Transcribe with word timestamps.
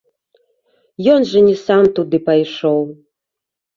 Ён 1.15 1.21
жа 1.31 1.39
не 1.49 1.53
сам 1.65 1.83
туды 1.99 2.17
пайшоў. 2.31 2.81